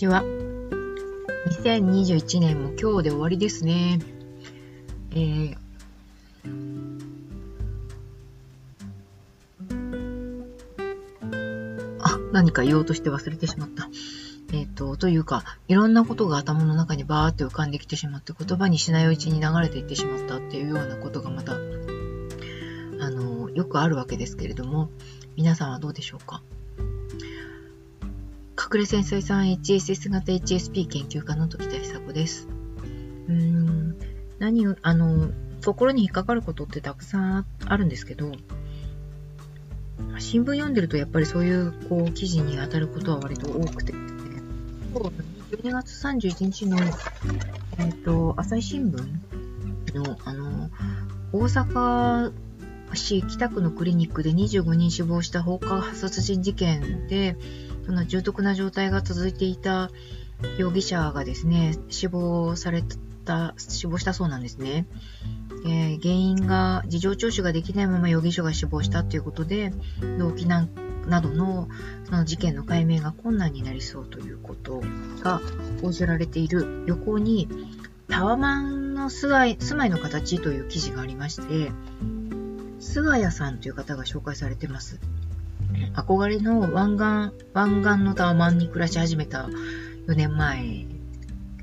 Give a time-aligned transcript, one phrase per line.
[0.00, 0.22] ちは。
[1.62, 3.98] 2021年も今日で終わりですね。
[5.10, 5.56] えー、
[12.00, 13.90] あ、何か言おうとして忘れてしまった。
[14.54, 21.56] えっ、ー、と、というか、いろんなことが頭の中にバーって浮かんできてしまって、言葉にしないうちに流れていってしまったっていうようなことがまた、あ
[23.10, 24.88] の、よくあるわけですけれども、
[25.36, 26.42] 皆さんはどうでしょうか？
[28.72, 32.46] 隠れ潜水さん HSS 型 HSP 研究家の時田久子です。
[33.26, 33.96] うーん、
[34.38, 35.32] 何を、あの、
[35.64, 38.30] 心に引っかかることってたくさんあるんですけど、
[40.20, 44.42] 新聞読んでるとやっぱりそういうこう記事に当たることは割と多くてですね、
[45.50, 50.70] 12月31日の、えっ、ー、と、朝日新聞の、あの、
[51.32, 52.32] 大阪
[52.94, 57.36] 市北区のクリニックで25人死亡した放火殺人事件で、
[57.90, 59.90] その重篤な状態が続いていた
[60.58, 62.84] 容疑者がですね、死亡され
[63.24, 64.86] た、死亡したそうなんですね。
[65.66, 69.72] えー、原因が、事情聴取ができないまま容疑者が死亡したということで、
[70.20, 70.68] 動機な
[71.20, 71.68] どの
[72.04, 74.80] その事件の解明が困難になりそうということ
[75.18, 75.40] が
[75.82, 77.48] 報じられている横に、
[78.06, 81.72] タワマンの住まい住まいの形という記事がありまして、
[82.78, 85.00] 菅谷さんという方が紹介されてます。
[85.94, 89.48] 憧れの湾岸、湾岸のタワマンに暮らし始めた
[90.06, 90.86] 4年前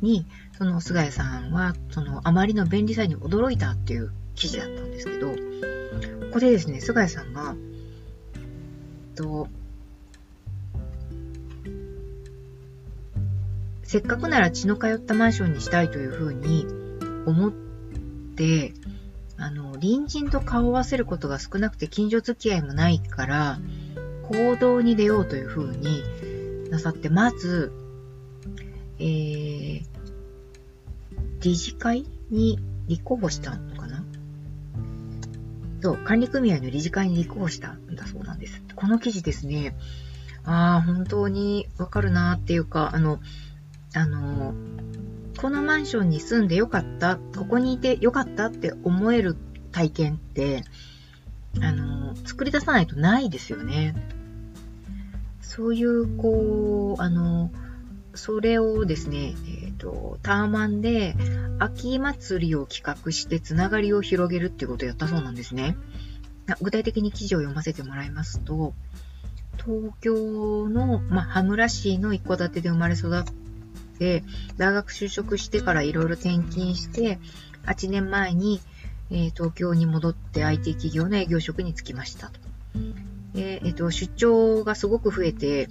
[0.00, 5.36] に、その菅谷さんは、そのあまりの便利さに驚いたっていう記事だったんですけど、こ
[6.34, 7.54] こでですね、菅谷さんが、
[9.14, 9.48] と、
[13.82, 16.66] せっかくなら血の通ったマンションにしたいというふうに
[17.26, 17.52] 思っ
[18.36, 18.74] て、
[19.36, 23.58] あの、隣人と顔を合わせることが少なくて近所付き合いもないから、
[24.30, 26.02] 行動に出ようというふうに
[26.70, 27.72] なさって、まず、
[28.98, 29.82] えー、
[31.42, 34.04] 理事会に立候補したのかな？
[35.82, 38.62] そう、管理組合の理事会に立候補したんだそうなんです。
[38.74, 39.76] この記事ですね、
[40.44, 43.20] ああ、本当にわかるなっていうか、あの、
[43.94, 44.54] あの、
[45.38, 49.36] このマンションに住んでよかった、ここにいてよかったって思える
[49.72, 50.64] 体験って、
[51.60, 53.94] あの、作り出さないとないですよね。
[55.40, 57.50] そういう、こう、あの、
[58.14, 61.16] それをですね、えっ、ー、と、ターマンで
[61.58, 65.76] 秋祭りを企画してつながりを広げるっていうことをやったそうなんですね。
[66.60, 68.74] 具体的に記事を読ませてもらいますと、
[69.64, 73.24] 東京の、まあ、羽村市の一戸建てで生まれ育っ
[73.98, 74.24] て、
[74.56, 77.18] 大学就職してからいろいろ転勤して、
[77.66, 78.60] 8年前に、
[79.14, 82.40] えー、東京に戻って IT 企業の営業職に就きましたと。
[83.36, 85.68] えー、えっと、出張がすごく増えて、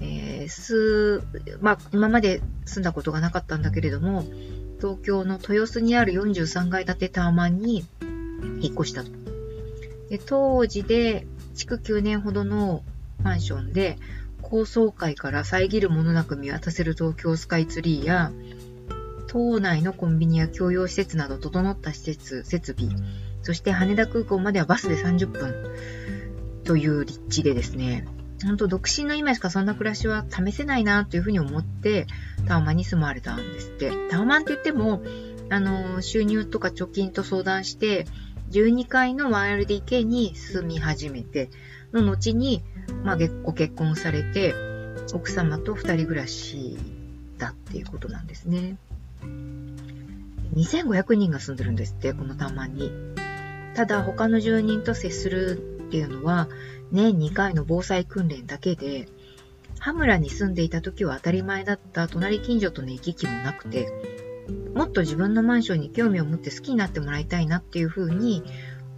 [0.00, 1.20] えー、す、
[1.60, 4.24] まあ、今まで住んだことがなかったんだけれども、
[4.78, 7.84] 東京の豊洲にある43階建てタワマンに
[8.60, 9.10] 引っ越したと。
[10.08, 12.84] で当時で、築9年ほどの
[13.24, 13.98] マンションで、
[14.40, 18.30] 高層階から遮るものなく見渡せる東京スカイツリーや、
[19.28, 22.90] 島内のコンビニや共用施設など整った施設、設備、
[23.42, 25.54] そして羽田空港まではバスで30分。
[26.64, 28.06] という立地でですね、
[28.44, 32.06] 本当独身の今しかそんな暮らしは試せないなというふうに思って、
[32.46, 33.92] タワマンに住まわれたんですって。
[34.10, 35.02] タワマンって言っても、
[35.50, 38.06] あの、収入とか貯金と相談して、
[38.50, 41.50] 12階の 1LDK に住み始めて、
[41.92, 42.62] の後に、
[43.02, 44.54] まあ、ご結婚されて、
[45.14, 46.76] 奥様と二人暮らし
[47.38, 48.76] だっていうことなんですね。
[50.54, 52.92] 2500人が住んでるんですって、このタワマンに。
[53.74, 56.48] ただ、他の住人と接するっていうのは
[56.90, 59.08] 年2回の防災訓練だけで、
[59.78, 63.88] 羽村に住んでいた時は当たり前だった隣近所との行き来もなくて、
[64.74, 68.42] もっと自分のマンションに興味を持って好きになってもらいたいなっていうふうに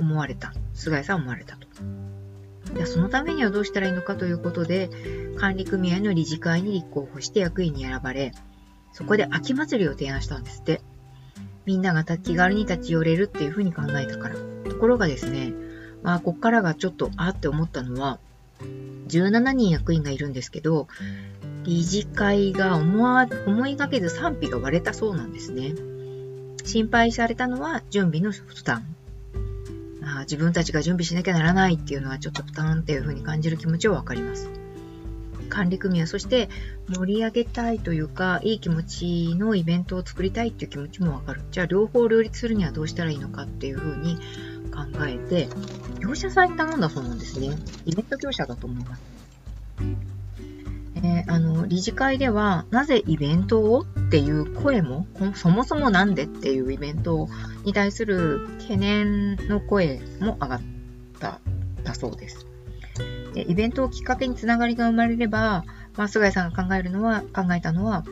[0.00, 0.52] 思われた。
[0.74, 1.66] 菅井さん思われたと。
[2.74, 4.90] でそのためにはどうしたらいいのかということで、
[5.38, 8.32] 管理組合の理事会に立候補して役員に選ばれ、
[8.92, 10.82] そこで秋祭りを提案したんですって。
[11.66, 14.36] みんなが気軽に立ち寄れるっていうふうに考えたから。
[14.70, 15.52] ところがですね、
[16.02, 18.20] まあ、こっからがちょっと、あって思ったのは、
[19.08, 20.86] 17人役員がいるんですけど、
[21.64, 25.74] 理事会が思わ思いがけず賛否が割れたそうなんですね。
[26.64, 28.84] 心配されたのは準備の負担。
[30.04, 34.48] あ自分たちが準備しなきゃならないっていうのはちょっと負担っていう風に感じる気持ちはわかります。
[35.56, 36.50] 管理組合、そして
[36.86, 41.40] 盛り上げたいというか、いい気持ちのイベントを作りたいっていう気持ちもわかる。
[41.50, 44.16] じゃあ両方両立するにはどうしたらいいのかっていう風に
[44.70, 45.48] 考えて、
[45.98, 47.56] 業者さんに頼んだそうなんですね。
[47.86, 49.02] イベント業者だと思います。
[50.96, 57.30] えー、あの、理事会では、なぜイベントをっていう声も、そもそもなんでっていうイベント
[57.64, 60.60] に対する懸念の声も上がっ
[61.18, 61.40] た
[61.82, 62.46] だそうです。
[63.42, 65.64] イベントをきっかけにつながりが生まれれば、
[65.96, 68.04] まあ、菅井さんが考えるのは、考えたのは、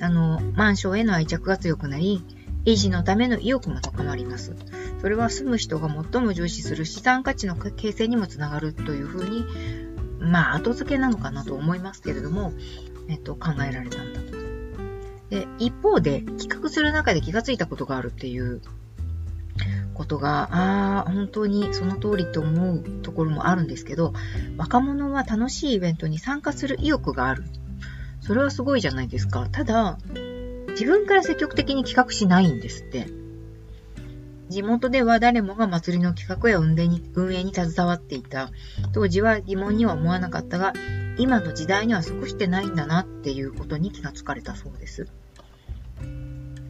[0.00, 2.22] あの、マンションへの愛着が強くなり、
[2.64, 4.56] 維持のための意欲も高まります。
[5.00, 9.44] それは住む人が最も重視する資産価値の形成にもつながるというふうに
[10.20, 12.52] まあ、後付けなのかなと思いますけれども、
[13.08, 14.36] えっと、考えられたんだと。
[15.30, 18.60] で、一方で、企画する中で気がついたことがあるっていう
[19.94, 24.12] ことが、ああ、本当にその通りと思うところもあるんですけど、
[24.56, 27.44] 若者は楽しいイベントに参加する意欲がある。
[28.20, 29.46] それはすごいじゃないですか。
[29.50, 29.98] ただ、
[30.70, 33.08] 自分から積極的に企画しないんですって。
[34.48, 38.50] 地元では誰もが祭りの企画や運営に運営に携わっていた。
[38.92, 40.72] 当時は疑問には思わなかったが、
[41.18, 45.08] 今の時代には即してないんだなっていうことに気がつかれたそうです。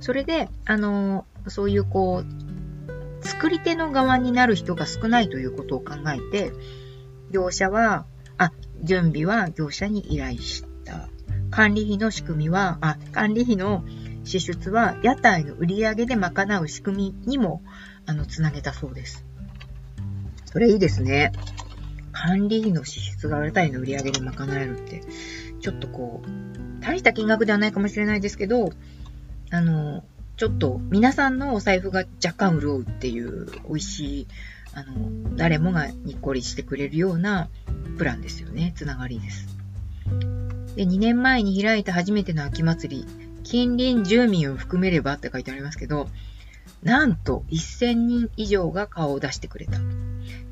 [0.00, 2.45] それで、あの、そういうこう、
[3.20, 6.52] 作り手の側になる人が少ないということを考えて、
[7.30, 8.06] 業者は、
[8.38, 8.52] あ、
[8.82, 11.08] 準備は業者に依頼した。
[11.50, 13.84] 管理費の仕組みは、あ、管理費の
[14.24, 17.62] 支出は屋台の売り上げで賄う仕組みにも、
[18.06, 19.24] あの、つなげたそうです。
[20.46, 21.32] それいいですね。
[22.12, 25.02] 管理費の支出が屋台の売り上げで賄えるって、
[25.60, 28.70] ちょっとこう、大した金額ではないかもしれないですけど、
[29.50, 30.04] あの、
[30.36, 34.26] ちょっと皆さんのお財布が若干潤うっていう美味しい、
[34.74, 37.48] あの、誰もがにっこりしてくれるような
[37.96, 38.74] プランですよね。
[38.76, 39.56] つながりです。
[40.76, 43.06] で、2年前に開いた初めての秋祭り、
[43.44, 46.08] 近隣住民を含めればって書いてありますけど、
[46.82, 49.78] なんと1000人以上が顔を出してくれた。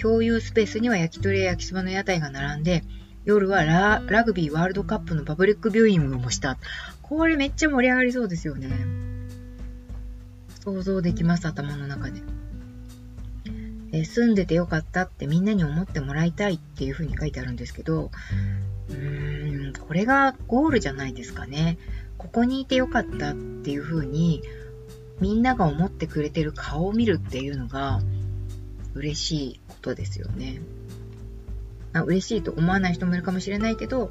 [0.00, 2.82] 共有スペースには焼き鳥や焼きそばの屋台が並んで、
[3.24, 6.58] 夜はララグビーワールドカップのパブリックビューイングもした。
[7.02, 9.17] これめっちゃ盛り上がりそうですよね。
[10.74, 12.22] 想像できます、頭の中で。
[13.90, 18.10] え住んでてよかったってみんなに思ってもらいたいっていう風に書いてあるんですけど、
[18.90, 21.78] うーん、これがゴールじゃないですかね。
[22.18, 24.42] ここにいてよかったっていう風に
[25.20, 28.00] みんなが思ってくれてる顔を見るっていうのが
[28.94, 30.60] 嬉しいことですよね。
[31.94, 34.10] あ嬉しいと思わない人もいるかもしれないけど、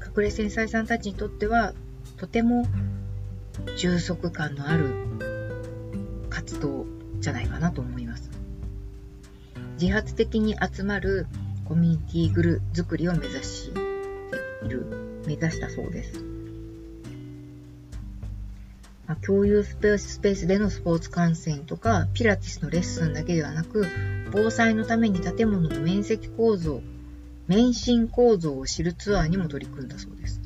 [0.00, 1.74] 隠れ繊細さんたちにとっては
[2.16, 2.66] とても
[3.76, 5.33] 充足感のある
[6.34, 6.84] 活動
[7.20, 8.28] じゃないかなと思います。
[9.80, 11.26] 自発的に集まる
[11.64, 11.98] コミュニ
[12.28, 13.80] ティグル作りを目指して
[14.66, 16.24] いる、目指したそうです。
[19.06, 23.86] まあ、共有スペーススペースでのスポーツ観戦とか、ピラティスのレッスンだけではなく、
[24.32, 26.82] 防災のために建物の面積構造、
[27.46, 30.43] 免震構造を知るツアーにも取り組んだそうです。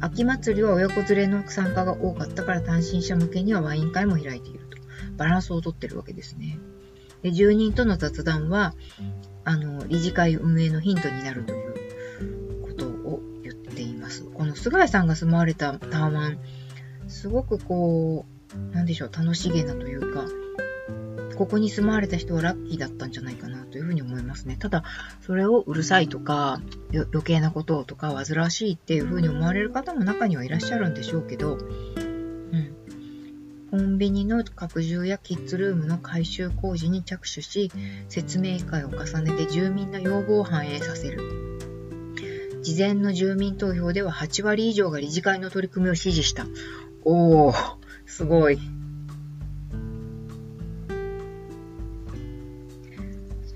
[0.00, 4.70] 秋祭りは親子連れの参加が多かったから単身者向けにはワイン会も開いていると。
[5.16, 6.58] バランスをとってるわけですね。
[7.22, 8.74] で、住人との雑談は、
[9.44, 14.24] あの、理事会運営のヒントになるということを言っています。
[14.24, 16.38] この菅井さんが住まわれたタワマン、
[17.08, 18.24] すごくこ
[18.72, 20.24] う、なんでしょう、楽しげなというか、
[21.36, 24.56] ここに住まわれた人はラッキーだったんじゃないかなというふうに思いますね。
[24.58, 24.84] ただ、
[25.22, 26.60] それをうるさいとか、
[26.92, 32.74] 余計なこととか、煩わしいっていうふうに思われる方も中にはいらっしゃるんでしょうけど、うん。
[33.70, 37.70] コンビニの拡充やキッズルームの改修工事に着手し、
[38.08, 41.58] 説明会を重ねて住民の要望を反映させる。
[42.62, 46.46] 事前の住民投票では8割以上が理事会の取り組みを支持した。
[47.04, 47.74] おー、
[48.06, 48.58] すごい。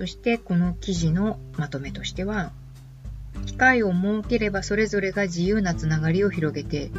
[0.04, 2.52] そしてこの記事のまとめとしては、
[3.46, 6.90] 機会を設ければそれぞれが自由なつながりを広げて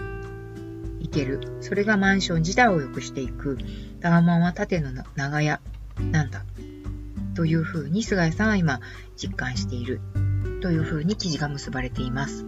[0.99, 1.39] いける。
[1.61, 3.59] それがマンション自体を良くしていく。
[4.01, 5.61] タワマンは縦の長屋
[5.99, 6.45] なんだ。
[7.35, 8.79] というふうに菅井さんは今
[9.15, 10.01] 実感している。
[10.63, 12.43] というふうに記事が結ばれています。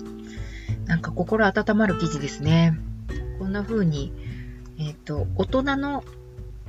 [0.88, 2.76] なんか心温まる記事ですね。
[3.38, 4.12] こんな風に、
[4.80, 6.04] えっ、ー、と、大人の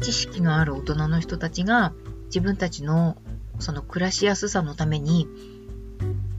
[0.02, 1.94] 知識のある大人の人たちが
[2.26, 3.16] 自分たちの
[3.58, 5.26] その暮らしやすさのために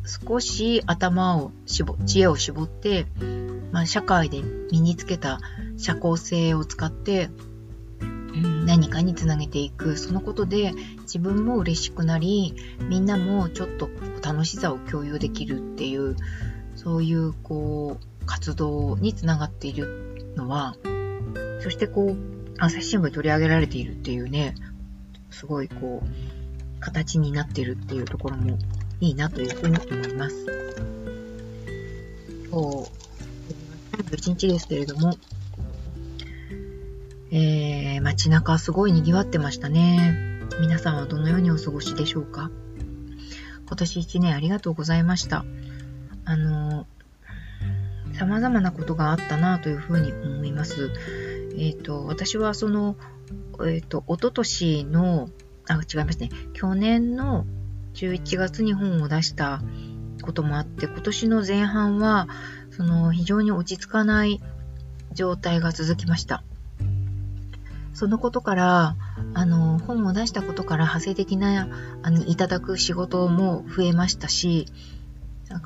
[0.09, 3.05] 少し頭を絞、知恵を絞って、
[3.71, 5.39] まあ、社会で身につけた
[5.77, 7.29] 社交性を使って、
[8.01, 9.97] うん、何かにつなげていく。
[9.97, 12.55] そのことで自分も嬉しくなり、
[12.89, 13.89] みんなもちょっと
[14.23, 16.15] 楽しさを共有できるっていう、
[16.75, 20.75] そういうこう、活動につながっているのは、
[21.61, 22.17] そしてこう、
[22.57, 24.55] 朝日新聞取り上げられているっていうね、
[25.29, 26.38] すごいこう、
[26.79, 28.57] 形になってるっていうところも
[28.99, 30.45] いいなというふうに思います。
[32.51, 32.91] 今日、
[34.15, 35.15] 31日ですけれども、
[37.31, 40.39] えー、街中すごい賑わってましたね。
[40.59, 42.49] 皆さんはどのようにお過ごしでしょうか？
[43.67, 45.45] 今年1年ありがとうございました。
[46.25, 46.87] あの、
[48.13, 50.91] 様々なことがあったなというふうに思います。
[51.55, 52.95] えっ、ー、と、私はその、
[53.61, 55.29] えっ、ー、と、おととしの、
[55.69, 56.29] あ、違いますね。
[56.53, 57.45] 去年の
[57.93, 59.61] 11月に本を出した
[60.21, 62.27] こともあって、今年の前半は、
[62.71, 64.41] その、非常に落ち着かない
[65.13, 66.43] 状態が続きました。
[67.93, 68.95] そのことから、
[69.33, 71.67] あの、本を出したことから派生的な、
[72.01, 74.65] あの、いただく仕事も増えましたし、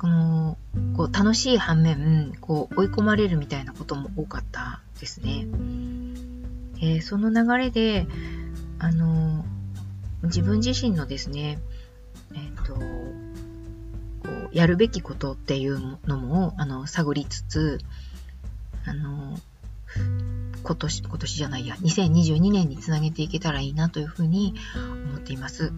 [0.00, 0.58] この、
[0.96, 5.46] こう、楽しい反面、こう、追い込まれるみたいなことも多かったですね。
[6.80, 8.06] えー、その流れで、
[8.78, 9.44] あの、
[10.24, 11.58] 自分自身のですね、
[12.34, 12.80] え、ー、と、こ
[14.28, 17.78] う、やるべきことっていうのも、あの、探りつつ、
[18.86, 19.38] あの、
[20.62, 24.54] 今年、今年じゃないや、2022年につなげていけたらいいなというふうに
[25.08, 25.72] 思っています。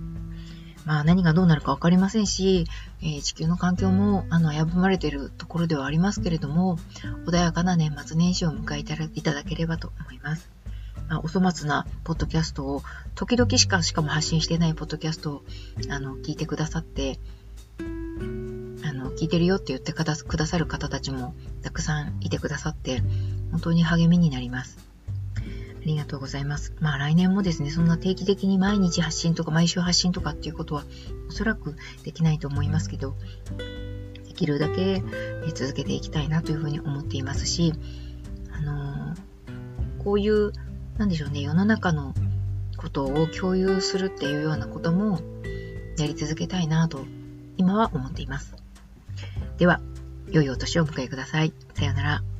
[0.85, 2.65] まあ何がどうなるかわかりませんし、
[3.03, 6.79] えー、地球の環境もあの危ぶまれているところではありますけれども、
[7.27, 10.56] 穏やかな年末年始を迎えいただければと思います。
[11.09, 12.83] まあ、お粗末なポッドキャストを、
[13.15, 15.43] 時々しかしかも発信してないポッドキャストを
[15.91, 17.19] あの聞いてくださって、
[17.79, 17.83] あ
[18.93, 20.15] の、聞いてるよって言ってくだ
[20.47, 23.03] さる方たちもたくさんいてくださって、
[23.51, 24.79] 本当に励みになります。
[25.87, 26.75] ありがとうございます。
[26.81, 30.83] まあ来年もですね、そんな定期的に毎日発信とか毎週発信とかっていうことは
[31.29, 33.15] おそらくできないと思いますけど、
[34.27, 35.01] できるだけ
[35.55, 37.73] 続けていきたいなというふうに思っていますし、
[38.51, 40.53] あのー、こういう、
[40.99, 42.15] 何でしょうね、世の中の
[42.79, 45.21] ことを共有するっていうようなことも
[45.99, 47.05] やり続けたいなと
[47.59, 48.55] 今は思っています。
[49.59, 49.81] では、
[50.31, 51.53] 良いお年をお迎えください。
[51.75, 52.36] さようなら。